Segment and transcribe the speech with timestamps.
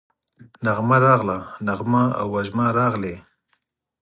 [0.65, 3.15] نغمه راغله، نغمه او وژمه راغلې